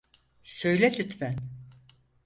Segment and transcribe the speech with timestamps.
[0.43, 1.37] Söyle lütfen.